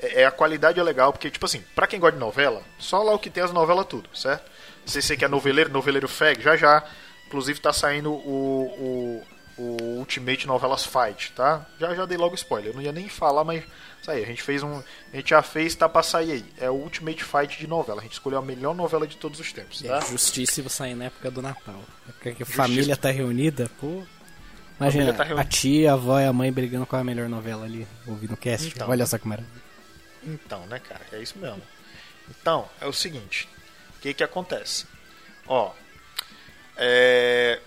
[0.00, 3.02] É, é a qualidade é legal, porque, tipo assim, pra quem gosta de novela, só
[3.02, 4.50] lá o que tem as novelas tudo, certo?
[4.86, 6.84] Se você que é noveleiro, noveleiro fag, já já.
[7.26, 9.22] Inclusive tá saindo o,
[9.58, 11.66] o, o Ultimate Novelas Fight, tá?
[11.78, 13.62] Já já dei logo spoiler, eu não ia nem falar, mas
[14.00, 14.82] isso aí, a gente fez um.
[15.12, 16.44] A gente já fez, tá pra sair aí.
[16.58, 18.00] É o Ultimate Fight de novela.
[18.00, 19.98] A gente escolheu a melhor novela de todos os tempos, tá?
[19.98, 21.82] É justíssimo sair na época do Natal.
[22.06, 24.02] Porque que a família tá reunida, pô.
[24.80, 25.42] Imagina, Família tá reunida.
[25.42, 28.36] a tia, a avó e a mãe brigando com a melhor novela ali, ouvindo o
[28.36, 28.68] cast.
[28.68, 28.88] Então.
[28.88, 29.67] Olha só que maravilha.
[30.22, 31.04] Então, né, cara?
[31.12, 31.62] É isso mesmo.
[32.28, 33.48] Então, é o seguinte.
[33.96, 34.86] O que que acontece?
[35.46, 35.72] Ó,
[36.76, 37.60] é...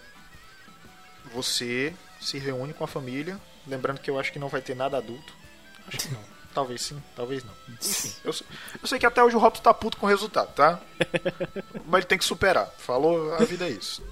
[1.34, 3.40] Você se reúne com a família.
[3.68, 5.34] Lembrando que eu acho que não vai ter nada adulto.
[5.88, 6.32] Acho que não.
[6.54, 7.54] Talvez sim, talvez não.
[7.70, 8.46] Enfim, eu, sei-
[8.82, 10.82] eu sei que até hoje o Robson tá puto com o resultado, tá?
[11.88, 12.70] Mas ele tem que superar.
[12.78, 14.06] Falou, a vida é isso.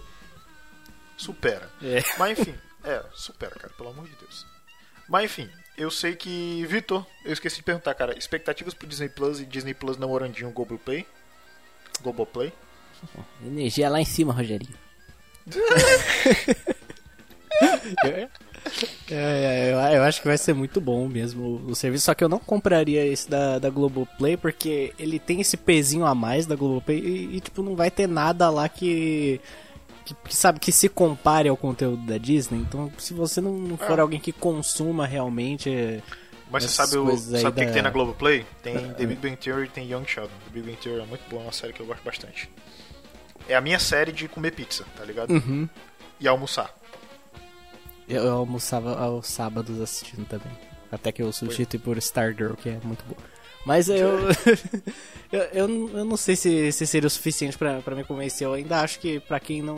[1.17, 1.69] Supera.
[1.83, 2.01] É.
[2.17, 4.45] Mas enfim, é, supera, cara, pelo amor de Deus.
[5.09, 6.65] Mas enfim, eu sei que.
[6.65, 8.17] Vitor, eu esqueci de perguntar, cara.
[8.17, 11.05] Expectativas pro Disney Plus e Disney Plus namorandinho Globoplay?
[12.01, 12.51] Globoplay?
[13.43, 14.75] Energia lá em cima, Rogerinho.
[18.03, 18.27] É,
[19.11, 22.23] é, eu, eu acho que vai ser muito bom mesmo o, o serviço, só que
[22.23, 26.55] eu não compraria esse da, da Globoplay porque ele tem esse pezinho a mais da
[26.55, 29.41] Globoplay e, e, tipo, não vai ter nada lá que,
[30.15, 32.59] que, que, sabe, que se compare ao conteúdo da Disney.
[32.59, 34.01] Então, se você não, não for É.
[34.01, 35.69] alguém que consuma realmente...
[35.69, 36.01] é,
[36.51, 38.45] Mas você sabe o, sabe o que, da- tem na Globoplay?
[38.63, 40.33] Tem The Big Bang Theory e tem Young Sheldon.
[40.45, 42.49] The Big Bang Theory é muito boa, é uma série que eu gosto bastante.
[43.47, 45.31] É a minha série de comer pizza, tá ligado?
[45.31, 45.67] Uhum.
[46.19, 46.73] E almoçar.
[48.07, 50.51] Eu, eu almoçava aos sábados assistindo também.
[50.91, 53.15] Até que eu substituí por Stargirl, que é muito bom.
[53.65, 54.19] Mas eu.
[55.31, 58.47] eu, eu, não- eu não sei se, se seria o suficiente pra, pra me convencer.
[58.47, 59.75] Eu ainda acho que pra quem não,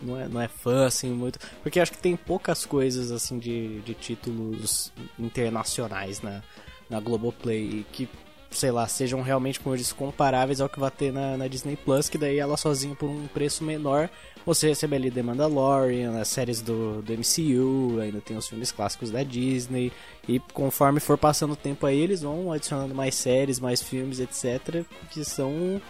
[0.00, 1.38] não, é, não é fã, assim, muito.
[1.62, 6.42] Porque acho que tem poucas coisas, assim, de, de títulos internacionais na,
[6.88, 8.08] na Globoplay que,
[8.52, 11.76] sei lá, sejam realmente, como eu disse, comparáveis ao que vai ter na, na Disney
[11.76, 14.08] Plus, que daí ela sozinha por um preço menor.
[14.44, 19.10] Você recebe ali The Mandalorian, as séries do, do MCU, ainda tem os filmes clássicos
[19.10, 19.92] da Disney.
[20.28, 24.84] E conforme for passando o tempo aí, eles vão adicionando mais séries, mais filmes, etc.
[25.10, 25.80] Que são.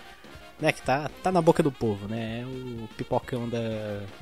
[0.62, 2.42] Né, que tá, tá na boca do povo, né?
[2.42, 3.58] É o pipocão da,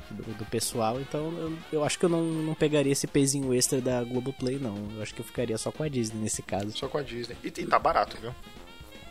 [0.09, 0.99] do, do pessoal.
[0.99, 4.75] Então eu, eu acho que eu não, não pegaria esse pezinho extra da Globoplay, não.
[4.95, 6.75] Eu acho que eu ficaria só com a Disney nesse caso.
[6.75, 7.37] Só com a Disney.
[7.43, 8.33] E, e tá barato, viu?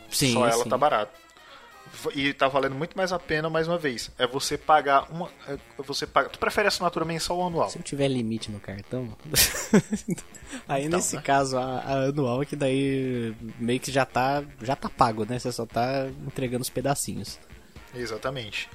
[0.09, 0.69] Sim, Só ela sim.
[0.69, 1.17] tá barato.
[2.15, 4.09] E tá valendo muito mais a pena, mais uma vez.
[4.17, 5.29] É você pagar uma.
[5.47, 6.29] É você paga.
[6.29, 7.69] Tu prefere assinatura mensal ou anual?
[7.69, 9.15] Se não tiver limite no cartão.
[10.67, 11.21] aí Então, nesse né?
[11.21, 15.37] caso, a, a anual é que daí meio que já tá, já tá pago, né?
[15.37, 17.39] Você só tá entregando os pedacinhos.
[17.93, 18.69] Exatamente.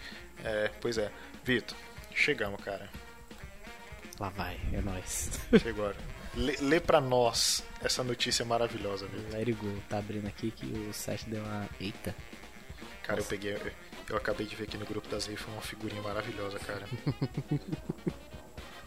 [0.45, 1.11] É, pois é.
[1.45, 1.77] Vitor,
[2.14, 2.88] chegamos, cara.
[4.21, 5.31] Lá vai, é nóis.
[5.62, 5.87] Chegou.
[5.87, 5.97] agora.
[6.35, 9.33] Lê, lê pra nós essa notícia maravilhosa, Vitor.
[9.33, 9.73] Let it go.
[9.88, 11.66] Tá abrindo aqui que o site deu uma.
[11.81, 12.14] Eita.
[13.07, 13.57] Cara, eu peguei.
[14.09, 16.87] Eu, acabei de ver aqui no grupo das rifas uma figurinha maravilhosa, cara.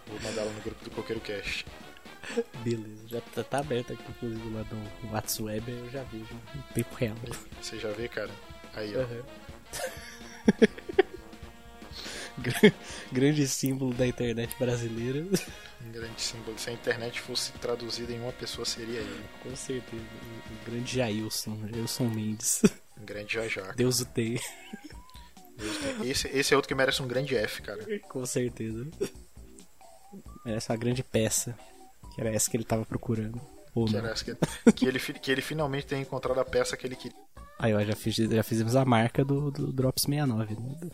[0.08, 1.64] Vou mandar ela no grupo do Coqueiro Cash.
[2.64, 3.08] Beleza.
[3.08, 7.16] Já tá, tá aberto aqui, inclusive lá no WhatsApp, eu já vejo em tempo real.
[7.62, 8.32] Você já vê, cara?
[8.76, 9.06] Aí, ó.
[12.38, 12.74] Gra-
[13.12, 15.26] Grande símbolo da internet brasileira.
[15.86, 16.58] Um grande símbolo.
[16.60, 19.26] Se a internet fosse traduzida em uma pessoa, seria ele.
[19.44, 20.04] Com certeza.
[20.52, 22.62] O grande Jailson, Jailson Mendes.
[23.00, 23.72] Um grande Jajá.
[23.76, 24.40] Deus o tem.
[26.04, 27.86] Esse, esse é outro que merece um grande F, cara.
[28.08, 28.88] Com certeza.
[30.46, 31.58] É uma grande peça.
[32.14, 33.40] Que era essa que ele tava procurando.
[33.74, 34.14] Ou Que, não.
[34.14, 37.18] que, que ele, que ele finalmente tenha encontrado a peça que ele queria.
[37.58, 40.56] Aí, ó, já, fiz, já fizemos a marca do, do Drops 69.
[40.56, 40.90] Né?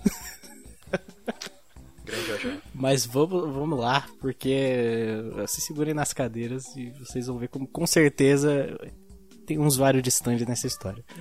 [2.37, 2.57] Jajá.
[2.73, 5.17] Mas vamos, vamos lá, porque
[5.47, 8.77] se segurem nas cadeiras e vocês vão ver como com certeza
[9.45, 11.03] tem um usuário de stand nessa história.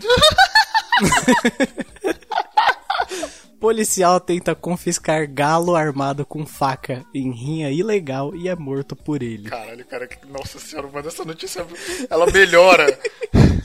[3.61, 9.49] Policial tenta confiscar galo armado com faca em rinha ilegal e é morto por ele.
[9.49, 10.07] Caralho, cara.
[10.07, 11.67] que- Nossa senhora, mano, essa notícia.
[12.11, 12.87] Ela melhora.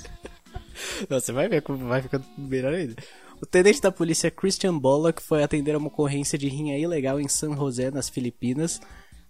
[1.09, 2.95] Não, Você vai ver como vai ficando melhor ainda.
[3.41, 7.28] O tenente da polícia Christian Bullock foi atender a uma ocorrência de rinha ilegal em
[7.28, 8.82] San José, nas Filipinas.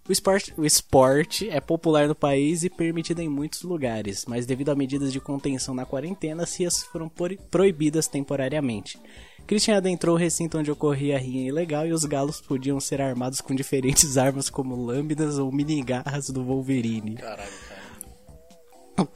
[0.08, 4.70] O esporte, o esporte é popular no país e permitido em muitos lugares, mas devido
[4.70, 7.08] a medidas de contenção na quarentena, as rias foram
[7.50, 8.98] proibidas temporariamente.
[9.46, 13.40] Christian adentrou o recinto onde ocorria a rinha ilegal e os galos podiam ser armados
[13.40, 17.14] com diferentes armas como lâminas ou minigarras do Wolverine.
[17.14, 17.80] Caralho, cara.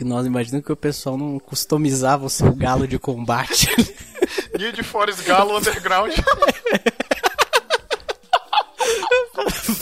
[0.05, 3.69] Nós imaginamos que o pessoal não customizava o seu galo de combate.
[4.59, 6.15] Need Forest Galo Underground.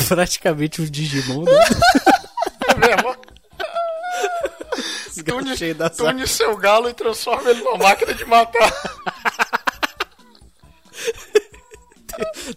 [0.08, 1.52] Praticamente um Digimon, né?
[2.68, 3.16] É mesmo?
[5.24, 5.54] Tune,
[5.96, 8.72] tune seu galo e transforma ele numa máquina de matar.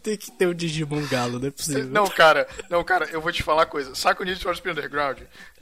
[0.06, 1.86] Tem que ter um Digimon galo, não é possível.
[1.86, 3.96] Não, cara, não, cara, eu vou te falar uma coisa.
[3.96, 5.18] Saca o Need for Speed Underground?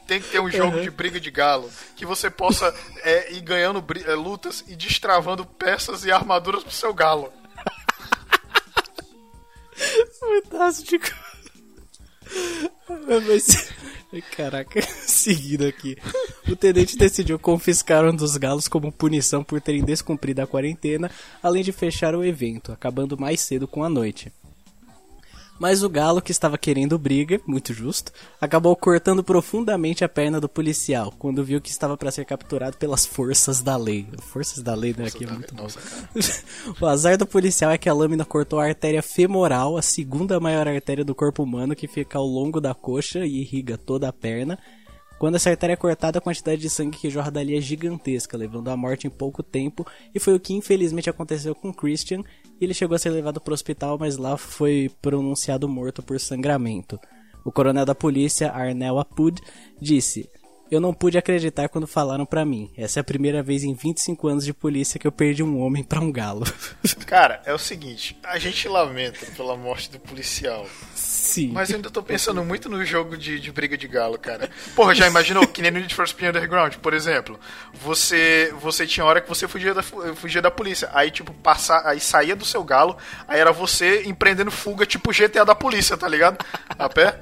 [0.05, 3.81] Tem que ter um jogo de briga de galo que você possa é, ir ganhando
[4.05, 7.31] é, lutas e destravando peças e armaduras pro seu galo.
[10.19, 11.07] Fantástico.
[12.89, 13.71] Mas,
[14.21, 15.97] caraca, seguindo aqui.
[16.47, 21.09] O tenente decidiu confiscar um dos galos como punição por terem descumprido a quarentena,
[21.41, 24.31] além de fechar o evento, acabando mais cedo com a noite.
[25.63, 30.49] Mas o galo, que estava querendo briga, muito justo, acabou cortando profundamente a perna do
[30.49, 34.05] policial, quando viu que estava para ser capturado pelas forças da lei.
[34.23, 35.07] Forças da lei, né?
[35.07, 35.65] Aqui é muito bom.
[36.81, 40.67] O azar do policial é que a lâmina cortou a artéria femoral, a segunda maior
[40.67, 44.59] artéria do corpo humano, que fica ao longo da coxa e irriga toda a perna.
[45.17, 48.69] Quando essa artéria é cortada, a quantidade de sangue que jorra dali é gigantesca, levando
[48.69, 52.21] à morte em pouco tempo, e foi o que infelizmente aconteceu com Christian.
[52.63, 56.99] Ele chegou a ser levado para o hospital, mas lá foi pronunciado morto por sangramento.
[57.43, 59.41] O coronel da polícia, Arnel Apud,
[59.81, 60.29] disse:
[60.73, 62.71] Eu não pude acreditar quando falaram pra mim.
[62.75, 65.83] Essa é a primeira vez em 25 anos de polícia que eu perdi um homem
[65.83, 66.45] pra um galo.
[67.05, 70.65] Cara, é o seguinte, a gente lamenta pela morte do policial.
[70.95, 71.51] Sim.
[71.53, 74.49] Mas eu ainda tô pensando muito no jogo de, de briga de galo, cara.
[74.75, 77.39] Porra, já imaginou que nem no Need for Speed Underground, por exemplo?
[77.73, 80.89] Você você tinha hora que você fugia da, fu- fugia da polícia.
[80.93, 85.45] Aí, tipo, passar, aí saía do seu galo, aí era você empreendendo fuga, tipo GTA
[85.45, 86.43] da polícia, tá ligado?
[86.77, 87.19] A pé.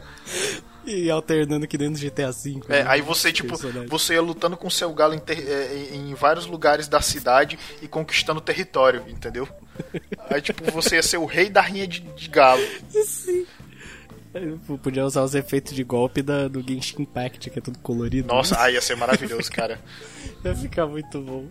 [0.92, 2.60] E alternando aqui dentro do GTA V.
[2.70, 2.90] É, né?
[2.90, 3.88] aí você, tipo, Personagem.
[3.88, 7.88] você ia lutando com seu galo em, ter- é, em- vários lugares da cidade e
[7.88, 9.48] conquistando território, entendeu?
[10.30, 12.62] Aí, tipo, você ia ser o rei da rinha de, de galo.
[14.34, 18.28] Eu Podia usar os efeitos de golpe da, do Genshin Impact, que é tudo colorido.
[18.28, 19.80] Nossa, aí ia ser maravilhoso, cara.
[20.44, 21.46] Ia ficar muito bom.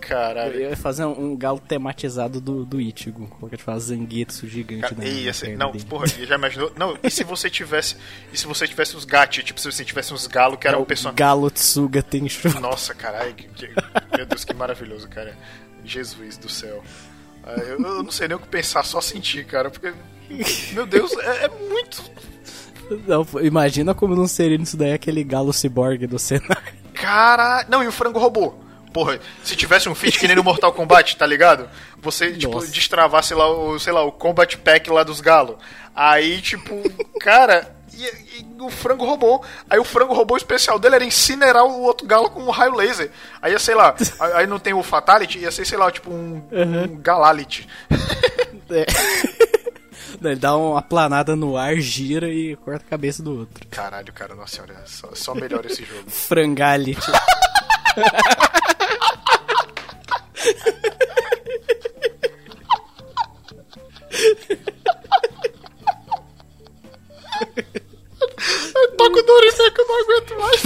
[0.00, 0.60] Eu Caralho.
[0.60, 3.26] ia fazer um, um galo tematizado do, do Ichigo.
[3.28, 3.78] Como que a gente fala?
[3.80, 5.84] Zangetsu gigante Cara, ia ser, perna não, dele.
[5.84, 6.72] porra, já imaginou?
[6.76, 7.96] Não, e se você tivesse.
[8.32, 10.80] E se você tivesse os gatos, tipo, se você tivesse uns galos que É um
[10.82, 11.16] o personagem.
[11.16, 12.48] Galo Tsuga Tenshu.
[12.60, 13.70] Nossa, caralho, que, que-
[14.16, 15.36] meu Deus, que maravilhoso, cara.
[15.84, 16.82] Jesus do céu.
[17.44, 19.92] Ah, Eu, eu não sei nem o que pensar, só sentir, cara, porque.
[20.72, 22.02] Meu Deus, é, é muito.
[23.06, 26.78] Não, imagina como não seria isso daí aquele galo ciborgue do cenário.
[26.94, 27.64] Cara.
[27.68, 28.54] Não, e o frango robô?
[28.98, 31.70] Porra, se tivesse um feat que nem no Mortal Kombat, tá ligado?
[32.02, 32.66] Você, tipo, Nossa.
[32.66, 35.54] destravasse lá o, sei lá, o Combat Pack lá dos galos.
[35.94, 36.82] Aí, tipo,
[37.20, 39.40] cara, e, e o frango robô.
[39.70, 43.12] Aí o frango robô especial dele era incinerar o outro galo com um raio laser.
[43.40, 43.94] Aí, ia, sei lá,
[44.34, 47.68] aí não tem o Fatality, ia ser, sei lá, tipo um, um Galality.
[48.68, 48.84] É.
[50.20, 53.64] Ele dá uma planada no ar, gira e corta a cabeça do outro.
[53.70, 56.02] Caralho, cara, nossa senhora, só, só melhora esse jogo.
[56.10, 57.12] Frangality.
[68.96, 70.62] Tô com dor em que eu não aguento mais.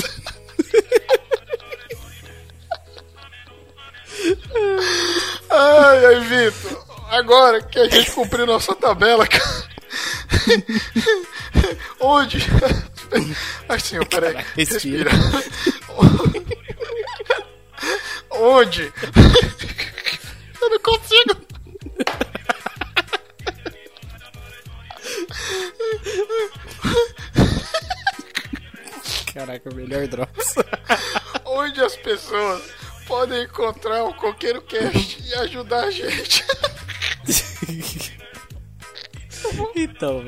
[5.50, 6.85] Ai, ai, Vitor.
[7.11, 9.68] Agora que a gente cumpriu nossa tabela, cara.
[12.00, 12.38] Onde?
[13.68, 14.32] Assim, peraí.
[14.32, 15.11] Caraca, respira.
[18.44, 18.92] Onde?
[20.61, 21.37] Eu não consigo.
[29.33, 30.57] Caraca, o melhor drops.
[31.44, 32.68] Onde as pessoas
[33.07, 36.44] podem encontrar o Coqueiro Cast e ajudar a gente.
[39.76, 40.20] então,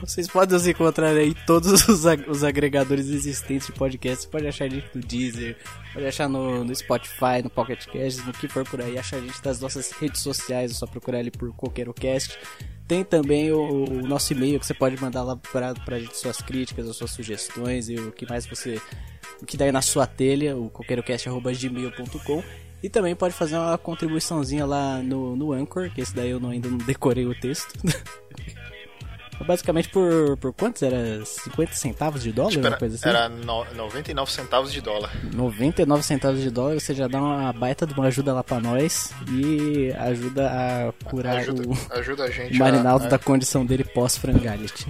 [0.00, 4.24] vocês podem nos encontrar aí todos os, ag- os agregadores existentes de podcast.
[4.24, 5.56] Você pode achar a gente no Deezer,
[5.92, 8.98] pode achar no, no Spotify, no Pocket Cast, no que for por aí.
[8.98, 12.38] Achar a gente das nossas redes sociais, é só procurar ali por CoqueiroCast.
[12.86, 16.36] Tem também o, o nosso e-mail que você pode mandar lá pra, pra gente suas
[16.40, 18.80] críticas, as suas sugestões e o que mais você.
[19.42, 22.42] O que der na sua telha, o coqueirocast.gmail.com.
[22.82, 26.50] E também pode fazer uma contribuiçãozinha lá no, no Anchor, que esse daí eu não-
[26.50, 27.72] ainda não decorei o texto.
[29.44, 30.82] Basicamente por, por quantos?
[30.82, 32.50] Era 50 centavos de dólar?
[32.50, 33.08] Tipo, era, coisa assim?
[33.08, 35.10] era no, 99 centavos de dólar.
[35.34, 39.12] 99 centavos de dólar, você já dá uma baita de uma ajuda lá pra nós
[39.30, 43.84] e ajuda a curar Ajuda, o, ajuda a gente o Marinaldo a, da condição dele
[43.84, 44.86] pós-frangality.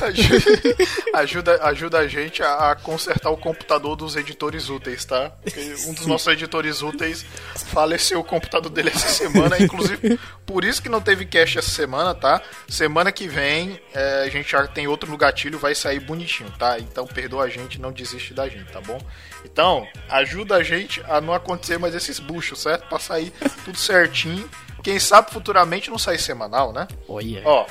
[1.14, 5.30] ajuda, ajuda a gente a, a consertar o computador dos editores úteis, tá?
[5.42, 10.82] Porque um dos nossos editores úteis faleceu o computador dele essa semana, inclusive por isso
[10.82, 12.42] que não teve cash essa semana, tá?
[12.68, 16.78] Semana que vem é, a gente já tem outro no gatilho, vai sair bonitinho, tá?
[16.78, 19.00] Então perdoa a gente, não desiste da gente, tá bom?
[19.44, 22.88] Então, ajuda a gente a não acontecer mais esses buchos, certo?
[22.88, 23.32] Pra sair
[23.64, 24.48] tudo certinho.
[24.82, 26.86] Quem sabe futuramente não sair semanal, né?
[27.08, 27.42] Olha.
[27.44, 27.66] Ó,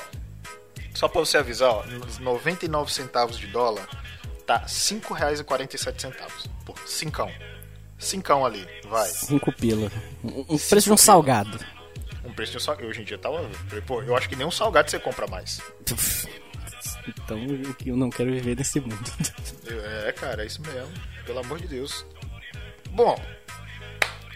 [0.94, 3.88] só pra você avisar, ó, nos 99 centavos de dólar
[4.46, 6.12] tá R$ 5,47
[6.66, 7.32] por cincão.
[7.98, 9.08] Cincão ali, vai.
[9.08, 9.92] 5 pila.
[10.24, 11.60] Um preço de um salgado.
[12.30, 12.88] Um preço de um salgado.
[12.88, 13.50] Hoje em dia tava.
[13.86, 15.60] Pô, eu acho que nem um salgado você compra mais.
[17.08, 17.40] Então
[17.86, 19.00] eu não quero viver nesse mundo.
[20.06, 20.94] É, cara, é isso mesmo.
[21.26, 22.06] Pelo amor de Deus.
[22.92, 23.20] Bom,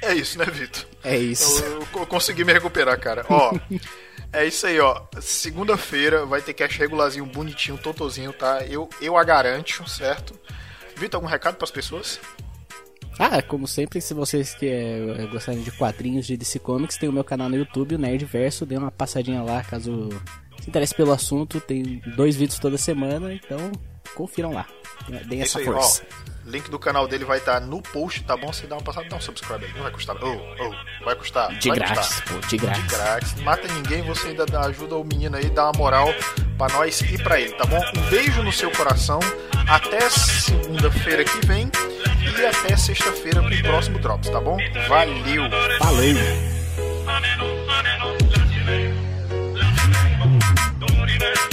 [0.04, 0.86] é isso, né, Vitor?
[1.04, 1.64] É isso.
[1.64, 3.26] Eu, eu consegui me recuperar, cara.
[3.30, 3.54] Ó,
[4.34, 5.02] é isso aí, ó.
[5.22, 8.66] Segunda-feira vai ter cash regularzinho, bonitinho, totozinho, tá?
[8.66, 10.38] Eu, eu a garanto, certo?
[10.98, 12.20] Vitor, algum recado pras pessoas?
[13.20, 17.14] Ah, como sempre, se vocês que é, gostarem de quadrinhos de DC Comics, tem o
[17.14, 18.66] meu canal no YouTube, o Nerdverso.
[18.66, 20.10] Dê uma passadinha lá caso
[20.60, 21.62] se interesse pelo assunto.
[21.62, 23.72] Tem dois vídeos toda semana, então
[24.16, 24.66] Confiram lá.
[25.08, 26.04] Né, deem é essa aí, força.
[26.04, 28.52] Ó, link do canal dele vai estar tá no post, tá bom?
[28.54, 29.74] Se dá uma passada, dá um subscribe aí.
[29.74, 30.16] Não vai custar.
[30.22, 31.54] Oh, oh, vai custar.
[31.58, 32.28] De vai grátis, custar.
[32.28, 32.84] pô, de grátis.
[32.84, 33.36] De grátis.
[33.42, 36.08] Mata ninguém, você ainda dá, ajuda o menino aí, dá uma moral
[36.58, 37.82] pra nós e pra ele, tá bom?
[37.98, 39.20] Um beijo no seu coração.
[39.68, 41.72] Até segunda-feira que vem
[42.38, 44.58] e até sexta-feira com o próximo Drops, tá bom?
[44.88, 45.44] Valeu!
[45.80, 46.54] Valeu!
[50.80, 51.53] Don't